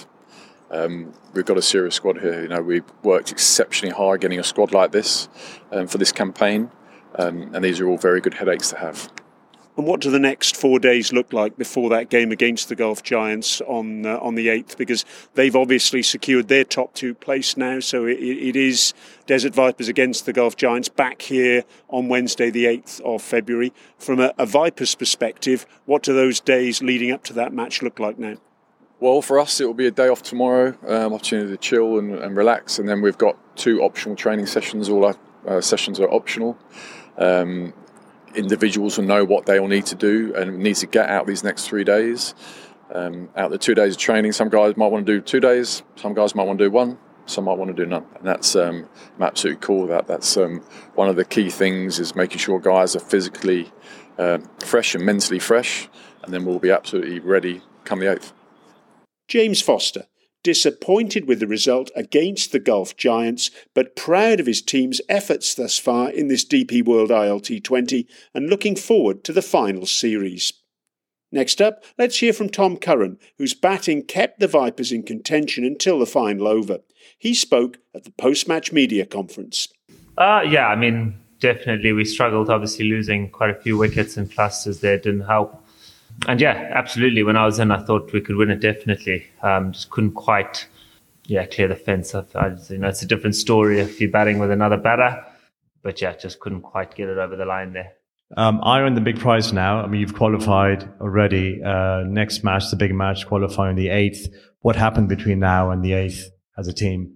um, 0.71 1.13
we've 1.33 1.45
got 1.45 1.57
a 1.57 1.62
serious 1.62 1.95
squad 1.95 2.19
here. 2.19 2.41
You 2.41 2.47
know, 2.50 2.62
we've 2.62 2.83
worked 3.03 3.31
exceptionally 3.31 3.93
hard 3.93 4.21
getting 4.21 4.39
a 4.39 4.43
squad 4.43 4.74
like 4.74 4.91
this 4.91 5.29
um, 5.71 5.88
for 5.88 5.97
this 5.97 6.12
campaign, 6.12 6.71
um, 7.15 7.53
and 7.53 7.63
these 7.63 7.79
are 7.79 7.88
all 7.88 7.97
very 7.97 8.21
good 8.21 8.36
headaches 8.36 8.69
to 8.69 8.77
have. 8.77 9.12
And 9.77 9.86
what 9.86 10.01
do 10.01 10.09
the 10.09 10.17
next 10.17 10.57
four 10.57 10.79
days 10.79 11.13
look 11.13 11.31
like 11.31 11.55
before 11.55 11.91
that 11.91 12.09
game 12.09 12.31
against 12.31 12.67
the 12.67 12.75
Gulf 12.75 13.03
Giants 13.03 13.62
on 13.62 14.07
uh, 14.07 14.17
on 14.17 14.33
the 14.33 14.50
eighth? 14.50 14.75
Because 14.75 15.05
they've 15.36 15.55
obviously 15.55 16.01
secured 16.01 16.47
their 16.47 16.63
top 16.63 16.95
two 16.95 17.13
place 17.13 17.55
now, 17.55 17.79
so 17.79 18.07
it, 18.07 18.17
it 18.17 18.55
is 18.55 18.95
Desert 19.27 19.53
Vipers 19.53 19.88
against 19.88 20.25
the 20.25 20.33
Gulf 20.33 20.55
Giants 20.55 20.89
back 20.89 21.21
here 21.21 21.63
on 21.89 22.07
Wednesday, 22.07 22.50
the 22.50 22.65
eighth 22.65 23.00
of 23.01 23.21
February. 23.21 23.71
From 24.00 24.19
a, 24.19 24.33
a 24.39 24.47
Vipers 24.47 24.95
perspective, 24.95 25.67
what 25.86 26.01
do 26.01 26.12
those 26.12 26.39
days 26.39 26.81
leading 26.81 27.12
up 27.12 27.24
to 27.25 27.33
that 27.33 27.53
match 27.53 27.83
look 27.83 28.00
like 28.00 28.17
now? 28.17 28.38
Well, 28.99 29.21
for 29.21 29.37
us, 29.39 29.61
it 29.61 29.65
will 29.65 29.75
be 29.75 29.85
a 29.85 29.91
day 29.91 30.07
off 30.07 30.23
tomorrow, 30.23 30.75
um, 30.87 31.13
opportunity 31.13 31.51
to 31.51 31.57
chill 31.57 31.99
and, 31.99 32.15
and, 32.15 32.35
relax, 32.35 32.79
and 32.79 32.89
then 32.89 33.01
we've 33.01 33.17
got 33.17 33.37
two 33.55 33.83
optional 33.83 34.15
training 34.15 34.47
sessions. 34.47 34.89
All 34.89 35.05
our 35.05 35.15
uh, 35.47 35.61
sessions 35.61 35.99
are 35.99 36.11
optional. 36.11 36.57
Um, 37.15 37.73
individuals 38.33 38.97
will 38.97 39.05
know 39.05 39.23
what 39.23 39.45
they 39.45 39.59
will 39.59 39.67
need 39.67 39.85
to 39.87 39.95
do 39.95 40.33
and 40.35 40.57
need 40.57 40.77
to 40.77 40.87
get 40.87 41.09
out 41.09 41.27
these 41.27 41.43
next 41.43 41.67
three 41.67 41.83
days. 41.83 42.33
Um, 42.91 43.29
out 43.35 43.51
the 43.51 43.59
two 43.59 43.75
days 43.75 43.93
of 43.93 43.99
training, 43.99 44.31
some 44.31 44.49
guys 44.49 44.75
might 44.75 44.87
want 44.87 45.05
to 45.05 45.13
do 45.13 45.21
two 45.21 45.41
days, 45.41 45.83
some 45.95 46.15
guys 46.15 46.33
might 46.33 46.47
want 46.47 46.57
to 46.57 46.65
do 46.65 46.71
one, 46.71 46.97
some 47.27 47.43
might 47.43 47.57
want 47.57 47.75
to 47.75 47.83
do 47.83 47.87
none, 47.87 48.05
and 48.15 48.25
that's 48.25 48.55
um, 48.55 48.89
absolutely 49.19 49.59
cool. 49.61 49.85
That 49.85 50.07
that's 50.07 50.37
um, 50.37 50.63
one 50.95 51.07
of 51.07 51.17
the 51.17 51.25
key 51.25 51.51
things 51.51 51.99
is 51.99 52.15
making 52.15 52.39
sure 52.39 52.59
guys 52.59 52.95
are 52.95 52.99
physically 52.99 53.71
uh, 54.17 54.39
fresh 54.59 54.95
and 54.95 55.05
mentally 55.05 55.39
fresh, 55.39 55.87
and 56.23 56.33
then 56.33 56.45
we'll 56.45 56.57
be 56.57 56.71
absolutely 56.71 57.19
ready 57.19 57.61
come 57.83 57.99
the 57.99 58.11
eighth. 58.11 58.33
James 59.27 59.62
Foster, 59.62 60.05
disappointed 60.43 61.27
with 61.27 61.39
the 61.39 61.48
result 61.48 61.91
against 61.96 62.51
the 62.51 62.60
Gulf 62.60 62.96
Giants, 62.96 63.51
but 63.74 63.96
proud 63.96 64.39
of 64.39 64.46
his 64.46 64.62
team's 64.62 65.01
efforts 65.10 65.53
thus 65.53 65.77
far 65.77 66.10
in 66.10 66.29
this 66.29 66.46
DP 66.46 66.86
World 66.86 67.10
ILT20 67.10 68.07
and 68.34 68.50
looking 68.50 68.75
forward 68.75 69.24
to 69.25 69.34
the 69.34 69.41
final 69.41 69.86
series. 69.86 70.53
Next 71.31 71.62
up, 71.62 71.84
let's 71.98 72.19
hear 72.19 72.31
from 72.31 72.48
Tom 72.48 72.77
Curran, 72.77 73.19
whose 73.38 73.53
batting 73.53 74.03
kept 74.03 74.39
the 74.39 74.48
Vipers 74.48 74.93
in 74.93 75.03
contention 75.03 75.65
until 75.65 76.00
the 76.00 76.05
final 76.05 76.48
over. 76.48 76.79
He 77.17 77.34
spoke 77.34 77.79
at 77.93 78.05
the 78.05 78.12
post 78.12 78.48
match 78.48 78.72
media 78.72 79.05
conference. 79.05 79.67
Uh, 80.17 80.43
yeah, 80.48 80.67
I 80.67 80.77
mean, 80.77 81.19
definitely 81.39 81.91
we 81.91 82.05
struggled, 82.05 82.50
obviously 82.50 82.86
losing 82.86 83.29
quite 83.29 83.50
a 83.50 83.60
few 83.60 83.77
wickets 83.77 84.15
and 84.15 84.31
clusters 84.31 84.79
there 84.79 84.98
didn't 84.98 85.25
help 85.25 85.66
and 86.27 86.41
yeah, 86.41 86.71
absolutely. 86.74 87.24
When 87.24 87.38
I 87.38 87.45
was 87.45 87.59
in, 87.59 87.71
I 87.71 87.83
thought 87.83 88.12
we 88.13 88.21
could 88.21 88.36
win 88.36 88.50
it 88.50 88.59
definitely. 88.59 89.27
Um, 89.43 89.71
just 89.71 89.89
couldn't 89.89 90.13
quite, 90.13 90.67
yeah, 91.25 91.45
clear 91.45 91.67
the 91.67 91.75
fence. 91.75 92.15
I, 92.15 92.24
I, 92.36 92.55
you 92.69 92.77
know, 92.77 92.88
it's 92.88 93.03
a 93.03 93.07
different 93.07 93.36
story 93.36 93.79
if 93.79 94.01
you're 94.01 94.09
batting 94.09 94.39
with 94.39 94.51
another 94.51 94.77
batter, 94.77 95.24
but 95.83 96.01
yeah, 96.01 96.15
just 96.15 96.39
couldn't 96.39 96.62
quite 96.62 96.95
get 96.95 97.09
it 97.09 97.17
over 97.17 97.36
the 97.36 97.45
line 97.45 97.74
there. 97.74 97.93
Um, 98.36 98.59
Iron, 98.63 98.95
the 98.95 99.01
big 99.01 99.19
prize 99.19 99.53
now. 99.53 99.81
I 99.81 99.88
mean, 99.88 100.01
you've 100.01 100.15
qualified 100.15 100.89
already. 101.00 101.62
Uh, 101.63 102.03
next 102.03 102.43
match, 102.43 102.69
the 102.69 102.75
big 102.75 102.93
match, 102.93 103.25
qualifying 103.25 103.75
the 103.75 103.89
eighth. 103.89 104.27
What 104.62 104.75
happened 104.75 105.07
between 105.07 105.39
now 105.39 105.71
and 105.71 105.83
the 105.83 105.93
eighth 105.93 106.29
as 106.57 106.67
a 106.67 106.74
team? 106.74 107.13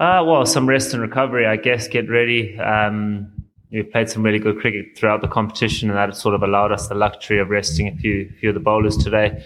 Uh, 0.00 0.24
well, 0.26 0.44
some 0.46 0.68
rest 0.68 0.92
and 0.92 1.02
recovery, 1.02 1.46
I 1.46 1.56
guess. 1.56 1.86
Get 1.86 2.08
ready. 2.10 2.58
Um, 2.58 3.32
we 3.70 3.82
played 3.82 4.10
some 4.10 4.22
really 4.22 4.38
good 4.38 4.58
cricket 4.58 4.96
throughout 4.96 5.20
the 5.20 5.28
competition, 5.28 5.90
and 5.90 5.98
that 5.98 6.16
sort 6.16 6.34
of 6.34 6.42
allowed 6.42 6.72
us 6.72 6.88
the 6.88 6.94
luxury 6.94 7.38
of 7.38 7.50
resting 7.50 7.88
a 7.88 7.96
few 7.96 8.30
few 8.40 8.50
of 8.50 8.54
the 8.54 8.60
bowlers 8.60 8.96
today. 8.96 9.42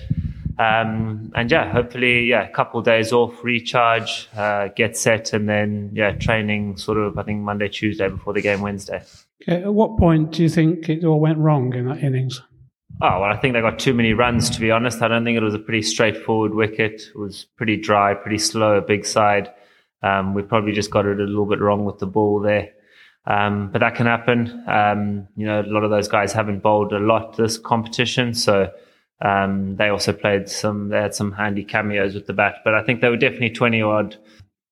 Um, 0.58 1.32
and 1.34 1.50
yeah, 1.50 1.70
hopefully, 1.70 2.26
yeah, 2.26 2.48
a 2.48 2.52
couple 2.52 2.78
of 2.78 2.86
days 2.86 3.12
off, 3.12 3.42
recharge, 3.42 4.28
uh, 4.36 4.68
get 4.68 4.96
set, 4.96 5.32
and 5.32 5.48
then 5.48 5.90
yeah, 5.92 6.12
training 6.12 6.76
sort 6.76 6.98
of 6.98 7.18
I 7.18 7.22
think 7.22 7.40
Monday, 7.40 7.68
Tuesday 7.68 8.08
before 8.08 8.32
the 8.32 8.42
game 8.42 8.60
Wednesday. 8.60 9.02
Okay. 9.42 9.62
At 9.62 9.74
what 9.74 9.98
point 9.98 10.32
do 10.32 10.42
you 10.42 10.48
think 10.48 10.88
it 10.88 11.04
all 11.04 11.20
went 11.20 11.38
wrong 11.38 11.74
in 11.74 11.86
that 11.88 12.02
innings? 12.02 12.40
Oh 13.02 13.20
well, 13.20 13.24
I 13.24 13.36
think 13.36 13.54
they 13.54 13.60
got 13.60 13.78
too 13.78 13.92
many 13.92 14.12
runs. 14.12 14.48
To 14.50 14.60
be 14.60 14.70
honest, 14.70 15.02
I 15.02 15.08
don't 15.08 15.24
think 15.24 15.36
it 15.36 15.42
was 15.42 15.54
a 15.54 15.58
pretty 15.58 15.82
straightforward 15.82 16.54
wicket. 16.54 17.02
It 17.14 17.18
was 17.18 17.46
pretty 17.56 17.76
dry, 17.76 18.14
pretty 18.14 18.38
slow, 18.38 18.80
big 18.80 19.04
side. 19.04 19.52
Um, 20.02 20.34
we 20.34 20.42
probably 20.42 20.72
just 20.72 20.90
got 20.90 21.06
it 21.06 21.18
a 21.18 21.24
little 21.24 21.46
bit 21.46 21.60
wrong 21.60 21.84
with 21.84 21.98
the 21.98 22.06
ball 22.06 22.40
there. 22.40 22.70
Um, 23.26 23.70
but 23.72 23.78
that 23.78 23.94
can 23.94 24.06
happen. 24.06 24.64
Um, 24.66 25.28
you 25.34 25.46
know, 25.46 25.62
a 25.62 25.66
lot 25.66 25.82
of 25.82 25.90
those 25.90 26.08
guys 26.08 26.32
haven't 26.32 26.62
bowled 26.62 26.92
a 26.92 26.98
lot 26.98 27.36
this 27.36 27.56
competition, 27.56 28.34
so 28.34 28.70
um, 29.22 29.76
they 29.76 29.88
also 29.88 30.12
played 30.12 30.48
some. 30.48 30.90
They 30.90 30.98
had 30.98 31.14
some 31.14 31.32
handy 31.32 31.64
cameos 31.64 32.14
with 32.14 32.26
the 32.26 32.34
bat, 32.34 32.56
but 32.64 32.74
I 32.74 32.82
think 32.82 33.00
they 33.00 33.08
were 33.08 33.16
definitely 33.16 33.50
twenty 33.50 33.80
odd, 33.80 34.18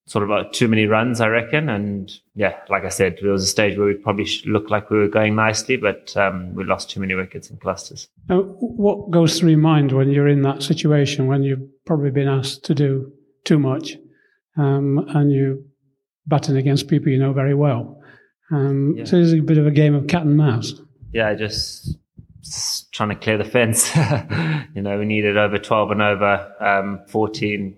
sort 0.05 0.23
of 0.23 0.29
uh, 0.29 0.43
too 0.51 0.67
many 0.67 0.85
runs, 0.85 1.19
I 1.19 1.29
reckon. 1.29 1.67
And 1.67 2.11
yeah, 2.35 2.59
like 2.69 2.83
I 2.83 2.89
said, 2.89 3.17
there 3.23 3.31
was 3.31 3.43
a 3.43 3.47
stage 3.47 3.75
where 3.75 3.87
we 3.87 3.95
probably 3.95 4.27
looked 4.45 4.69
like 4.69 4.91
we 4.91 4.99
were 4.99 5.07
going 5.07 5.35
nicely, 5.35 5.77
but 5.77 6.15
um, 6.15 6.53
we 6.53 6.63
lost 6.63 6.91
too 6.91 6.99
many 6.99 7.15
wickets 7.15 7.49
in 7.49 7.57
clusters. 7.57 8.07
Now, 8.29 8.43
what 8.43 9.09
goes 9.09 9.39
through 9.39 9.49
your 9.49 9.59
mind 9.59 9.93
when 9.93 10.11
you're 10.11 10.27
in 10.27 10.43
that 10.43 10.61
situation 10.61 11.25
when 11.25 11.41
you've 11.41 11.67
probably 11.87 12.11
been 12.11 12.27
asked 12.27 12.65
to 12.65 12.75
do 12.75 13.11
too 13.45 13.57
much, 13.57 13.97
um, 14.57 15.03
and 15.15 15.31
you 15.31 15.65
batting 16.27 16.55
against 16.55 16.87
people 16.87 17.09
you 17.09 17.17
know 17.17 17.33
very 17.33 17.55
well? 17.55 17.99
Um, 18.53 18.95
yeah. 18.97 19.05
So 19.05 19.17
it's 19.17 19.33
a 19.33 19.39
bit 19.39 19.57
of 19.57 19.65
a 19.65 19.71
game 19.71 19.95
of 19.95 20.07
cat 20.07 20.23
and 20.23 20.37
mouse. 20.37 20.73
Yeah, 21.11 21.33
just 21.33 21.97
trying 22.91 23.09
to 23.09 23.15
clear 23.15 23.37
the 23.37 23.43
fence. 23.43 23.95
you 24.75 24.81
know, 24.81 24.99
we 24.99 25.05
needed 25.05 25.37
over 25.37 25.57
12 25.57 25.91
and 25.91 26.01
over 26.01 26.53
um, 26.59 27.01
14 27.07 27.77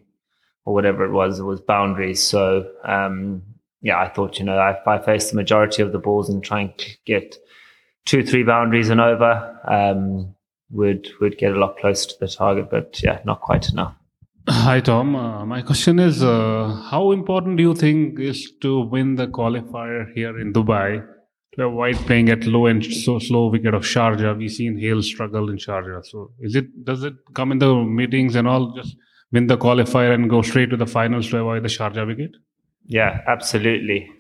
or 0.65 0.74
whatever 0.74 1.05
it 1.05 1.12
was, 1.12 1.39
it 1.39 1.44
was 1.44 1.62
boundaries. 1.62 2.22
So, 2.22 2.70
um, 2.84 3.44
yeah, 3.82 4.00
I 4.00 4.10
thought, 4.10 4.39
you 4.39 4.46
know, 4.46 4.60
if 4.70 4.88
I 4.88 4.98
face 4.98 5.29
the 5.29 5.36
majority 5.36 5.82
of 5.82 5.91
the 5.91 6.00
balls 6.00 6.29
and 6.29 6.44
try 6.44 6.62
and 6.62 6.74
get 7.05 7.38
two, 8.05 8.25
three 8.25 8.44
boundaries 8.44 8.89
and 8.89 9.00
over, 9.00 9.60
um, 9.67 10.36
would 10.72 11.08
would 11.22 11.38
get 11.38 11.51
a 11.51 11.60
lot 11.60 11.77
closer 11.77 12.10
to 12.10 12.15
the 12.20 12.27
target. 12.27 12.70
But 12.72 13.01
yeah, 13.03 13.20
not 13.24 13.41
quite 13.41 13.70
enough. 13.70 13.96
Hi, 14.48 14.80
Tom. 14.80 15.16
Uh, 15.16 15.44
my 15.44 15.64
question 15.64 15.98
is 15.98 16.22
uh, 16.22 16.80
How 16.92 17.12
important 17.12 17.58
do 17.58 17.64
you 17.64 17.74
think 17.74 18.20
is 18.20 18.52
to 18.62 18.82
win 18.82 19.16
the 19.16 19.25
qualifier 19.25 20.14
here 20.14 20.40
in 20.40 20.54
Dubai 20.54 21.04
to 21.56 21.64
avoid 21.64 21.96
playing 22.06 22.30
at 22.30 22.46
low 22.46 22.68
and 22.68 22.86
so 22.86 23.18
slow 23.18 23.48
wicket 23.48 23.74
of 23.74 23.82
Sharjah? 23.82 24.38
We've 24.38 24.52
seen 24.52 24.78
Hale 24.78 25.02
struggle 25.02 25.50
in 25.50 25.58
Sharjah. 25.58 26.06
So, 26.06 26.32
is 26.40 26.56
it 26.56 26.86
does 26.86 27.04
it 27.04 27.16
come 27.34 27.52
in 27.54 27.58
the 27.58 27.74
meetings 27.74 28.36
and 28.36 28.48
all 28.48 28.75
just 28.75 28.96
win 29.32 29.48
the 29.48 29.58
qualifier 29.58 30.14
and 30.14 30.30
go 30.30 30.44
straight 30.44 30.70
to 30.70 30.78
the 30.78 30.86
finals 30.86 31.28
to 31.32 31.38
avoid 31.38 31.64
the 31.64 31.70
Sharjah 31.70 32.06
wicket? 32.06 32.38
Yeah, 32.86 33.22
absolutely. 33.28 34.12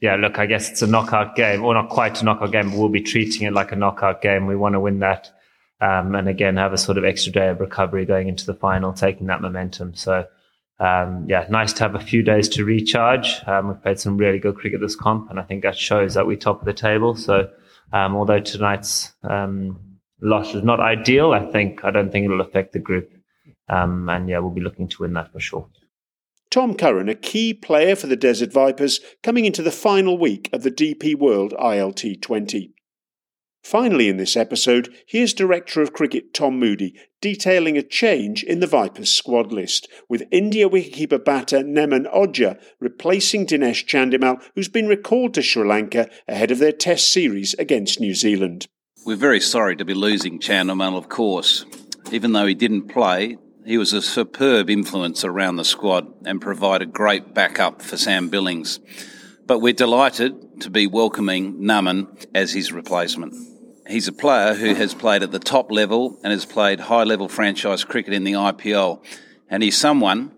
Yeah, 0.00 0.16
look, 0.16 0.38
I 0.38 0.46
guess 0.46 0.70
it's 0.70 0.80
a 0.80 0.86
knockout 0.86 1.36
game, 1.36 1.62
or 1.62 1.74
not 1.74 1.90
quite 1.90 2.22
a 2.22 2.24
knockout 2.24 2.52
game, 2.52 2.70
but 2.70 2.78
we'll 2.78 2.88
be 2.88 3.02
treating 3.02 3.46
it 3.46 3.52
like 3.52 3.70
a 3.70 3.76
knockout 3.76 4.22
game. 4.22 4.46
We 4.46 4.56
want 4.56 4.76
to 4.76 4.80
win 4.80 5.00
that 5.00 5.30
um, 5.84 6.14
and 6.14 6.28
again 6.28 6.56
have 6.56 6.72
a 6.72 6.78
sort 6.78 6.96
of 6.96 7.04
extra 7.04 7.32
day 7.32 7.48
of 7.48 7.60
recovery 7.60 8.06
going 8.06 8.28
into 8.28 8.46
the 8.46 8.54
final, 8.54 8.92
taking 8.92 9.26
that 9.26 9.42
momentum. 9.42 9.94
So 9.94 10.26
um, 10.80 11.26
yeah, 11.28 11.46
nice 11.50 11.72
to 11.74 11.80
have 11.84 11.94
a 11.94 12.00
few 12.00 12.22
days 12.22 12.48
to 12.50 12.64
recharge. 12.64 13.40
Um, 13.46 13.68
we've 13.68 13.82
played 13.82 14.00
some 14.00 14.16
really 14.16 14.38
good 14.38 14.56
cricket 14.56 14.80
this 14.80 14.96
comp, 14.96 15.30
and 15.30 15.38
I 15.38 15.42
think 15.42 15.62
that 15.62 15.76
shows 15.76 16.14
that 16.14 16.26
we're 16.26 16.36
top 16.36 16.60
of 16.60 16.66
the 16.66 16.72
table. 16.72 17.14
So, 17.14 17.50
um, 17.92 18.16
although 18.16 18.40
tonight's 18.40 19.12
um, 19.22 19.78
loss 20.20 20.54
is 20.54 20.64
not 20.64 20.80
ideal, 20.80 21.32
I 21.32 21.44
think 21.52 21.84
I 21.84 21.90
don't 21.90 22.10
think 22.10 22.24
it'll 22.24 22.40
affect 22.40 22.72
the 22.72 22.80
group. 22.80 23.10
Um, 23.68 24.08
and 24.08 24.28
yeah, 24.28 24.38
we'll 24.40 24.50
be 24.50 24.60
looking 24.60 24.88
to 24.88 25.02
win 25.02 25.12
that 25.14 25.32
for 25.32 25.40
sure. 25.40 25.68
Tom 26.50 26.74
Curran, 26.74 27.08
a 27.08 27.14
key 27.14 27.54
player 27.54 27.96
for 27.96 28.06
the 28.06 28.16
Desert 28.16 28.52
Vipers, 28.52 29.00
coming 29.22 29.44
into 29.44 29.62
the 29.62 29.70
final 29.70 30.18
week 30.18 30.48
of 30.52 30.62
the 30.62 30.70
DP 30.70 31.14
World 31.14 31.52
ILT 31.58 32.20
20. 32.20 32.74
Finally, 33.64 34.10
in 34.10 34.18
this 34.18 34.36
episode, 34.36 34.94
here's 35.06 35.32
Director 35.32 35.80
of 35.80 35.94
Cricket 35.94 36.34
Tom 36.34 36.58
Moody 36.58 36.94
detailing 37.22 37.78
a 37.78 37.82
change 37.82 38.44
in 38.44 38.60
the 38.60 38.66
Vipers 38.66 39.10
squad 39.10 39.52
list, 39.52 39.88
with 40.06 40.28
India 40.30 40.68
wicketkeeper 40.68 41.24
batter 41.24 41.60
Naman 41.60 42.04
Ojha 42.14 42.60
replacing 42.78 43.46
Dinesh 43.46 43.86
Chandimal, 43.86 44.42
who's 44.54 44.68
been 44.68 44.86
recalled 44.86 45.32
to 45.32 45.40
Sri 45.40 45.66
Lanka 45.66 46.10
ahead 46.28 46.50
of 46.50 46.58
their 46.58 46.72
Test 46.72 47.08
series 47.08 47.54
against 47.54 48.00
New 48.00 48.14
Zealand. 48.14 48.66
We're 49.06 49.16
very 49.16 49.40
sorry 49.40 49.76
to 49.76 49.84
be 49.86 49.94
losing 49.94 50.40
Chandimal, 50.40 50.98
of 50.98 51.08
course. 51.08 51.64
Even 52.12 52.32
though 52.32 52.46
he 52.46 52.54
didn't 52.54 52.88
play, 52.88 53.38
he 53.64 53.78
was 53.78 53.94
a 53.94 54.02
superb 54.02 54.68
influence 54.68 55.24
around 55.24 55.56
the 55.56 55.64
squad 55.64 56.06
and 56.26 56.38
provided 56.38 56.92
great 56.92 57.32
backup 57.32 57.80
for 57.80 57.96
Sam 57.96 58.28
Billings. 58.28 58.78
But 59.46 59.60
we're 59.60 59.72
delighted 59.72 60.60
to 60.60 60.68
be 60.68 60.86
welcoming 60.86 61.60
Naman 61.60 62.26
as 62.34 62.52
his 62.52 62.70
replacement. 62.70 63.53
He's 63.86 64.08
a 64.08 64.12
player 64.12 64.54
who 64.54 64.74
has 64.74 64.94
played 64.94 65.22
at 65.22 65.30
the 65.30 65.38
top 65.38 65.70
level 65.70 66.18
and 66.22 66.32
has 66.32 66.46
played 66.46 66.80
high 66.80 67.04
level 67.04 67.28
franchise 67.28 67.84
cricket 67.84 68.14
in 68.14 68.24
the 68.24 68.32
IPL. 68.32 69.04
And 69.50 69.62
he's 69.62 69.76
someone 69.76 70.32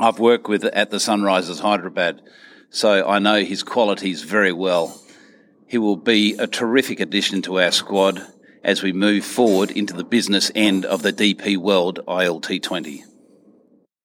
I've 0.00 0.18
worked 0.18 0.48
with 0.48 0.64
at 0.64 0.90
the 0.90 0.96
Sunrisers 0.96 1.60
Hyderabad. 1.60 2.22
So 2.70 3.06
I 3.06 3.18
know 3.18 3.44
his 3.44 3.62
qualities 3.62 4.22
very 4.22 4.52
well. 4.52 4.98
He 5.66 5.76
will 5.76 5.96
be 5.96 6.34
a 6.38 6.46
terrific 6.46 6.98
addition 6.98 7.42
to 7.42 7.60
our 7.60 7.72
squad 7.72 8.26
as 8.64 8.82
we 8.82 8.92
move 8.92 9.24
forward 9.24 9.70
into 9.70 9.94
the 9.94 10.04
business 10.04 10.50
end 10.54 10.86
of 10.86 11.02
the 11.02 11.12
DP 11.12 11.58
World 11.58 12.00
ILT 12.08 12.62
20. 12.62 13.04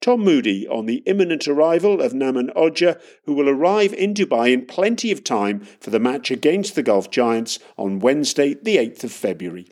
Tom 0.03 0.19
Moody 0.19 0.67
on 0.67 0.85
the 0.85 1.01
imminent 1.05 1.47
arrival 1.47 2.01
of 2.01 2.11
Naman 2.11 2.53
Ojha, 2.55 3.01
who 3.23 3.31
will 3.31 3.47
arrive 3.47 3.93
in 3.93 4.13
Dubai 4.13 4.51
in 4.51 4.65
plenty 4.65 5.13
of 5.13 5.23
time 5.23 5.61
for 5.79 5.91
the 5.91 5.99
match 5.99 6.29
against 6.29 6.75
the 6.75 6.83
Gulf 6.83 7.09
Giants 7.09 7.57
on 7.77 7.99
Wednesday, 7.99 8.53
the 8.53 8.75
8th 8.75 9.05
of 9.05 9.13
February. 9.13 9.69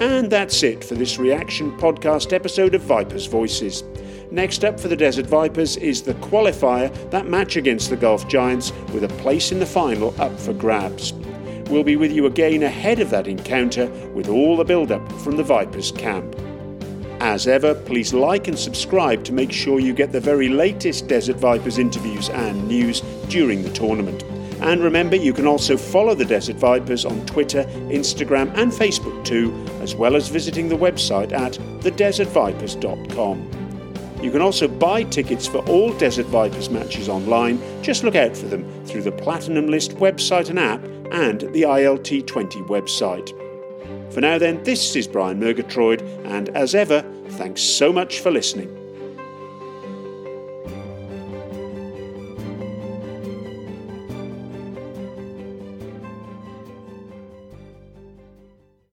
And 0.00 0.28
that's 0.28 0.64
it 0.64 0.82
for 0.82 0.96
this 0.96 1.18
reaction 1.18 1.78
podcast 1.78 2.32
episode 2.32 2.74
of 2.74 2.82
Vipers 2.82 3.26
Voices. 3.26 3.84
Next 4.32 4.64
up 4.64 4.80
for 4.80 4.88
the 4.88 4.96
Desert 4.96 5.26
Vipers 5.26 5.76
is 5.76 6.02
the 6.02 6.14
qualifier, 6.14 6.90
that 7.12 7.28
match 7.28 7.54
against 7.54 7.90
the 7.90 7.96
Gulf 7.96 8.26
Giants, 8.26 8.72
with 8.92 9.04
a 9.04 9.08
place 9.22 9.52
in 9.52 9.60
the 9.60 9.66
final 9.66 10.20
up 10.20 10.36
for 10.40 10.52
grabs. 10.52 11.12
We'll 11.70 11.84
be 11.84 11.94
with 11.94 12.10
you 12.10 12.26
again 12.26 12.64
ahead 12.64 12.98
of 12.98 13.10
that 13.10 13.28
encounter 13.28 13.86
with 14.12 14.28
all 14.28 14.56
the 14.56 14.64
build 14.64 14.90
up 14.90 15.12
from 15.22 15.36
the 15.36 15.44
Vipers 15.44 15.92
camp. 15.92 16.34
As 17.20 17.46
ever, 17.46 17.76
please 17.76 18.12
like 18.12 18.48
and 18.48 18.58
subscribe 18.58 19.22
to 19.22 19.32
make 19.32 19.52
sure 19.52 19.78
you 19.78 19.94
get 19.94 20.10
the 20.10 20.18
very 20.18 20.48
latest 20.48 21.06
Desert 21.06 21.36
Vipers 21.36 21.78
interviews 21.78 22.28
and 22.30 22.66
news 22.66 23.02
during 23.28 23.62
the 23.62 23.70
tournament. 23.70 24.24
And 24.60 24.82
remember, 24.82 25.14
you 25.14 25.32
can 25.32 25.46
also 25.46 25.76
follow 25.76 26.16
the 26.16 26.24
Desert 26.24 26.56
Vipers 26.56 27.04
on 27.04 27.24
Twitter, 27.24 27.62
Instagram, 27.88 28.52
and 28.58 28.72
Facebook 28.72 29.24
too, 29.24 29.54
as 29.80 29.94
well 29.94 30.16
as 30.16 30.26
visiting 30.26 30.68
the 30.68 30.76
website 30.76 31.30
at 31.30 31.52
thedesertvipers.com. 31.82 33.48
You 34.20 34.30
can 34.32 34.42
also 34.42 34.66
buy 34.66 35.04
tickets 35.04 35.46
for 35.46 35.58
all 35.68 35.92
Desert 35.92 36.26
Vipers 36.26 36.68
matches 36.68 37.08
online. 37.08 37.62
Just 37.80 38.02
look 38.02 38.16
out 38.16 38.36
for 38.36 38.46
them 38.46 38.84
through 38.86 39.02
the 39.02 39.12
Platinum 39.12 39.68
List 39.68 39.92
website 39.92 40.50
and 40.50 40.58
app 40.58 40.82
and 41.12 41.40
the 41.52 41.62
ILT20 41.62 42.66
website. 42.68 43.34
For 44.12 44.20
now, 44.20 44.38
then, 44.38 44.62
this 44.64 44.96
is 44.96 45.06
Brian 45.06 45.38
Murgatroyd, 45.38 46.02
and 46.24 46.48
as 46.50 46.74
ever, 46.74 47.04
thanks 47.30 47.62
so 47.62 47.92
much 47.92 48.20
for 48.20 48.30
listening. 48.30 48.79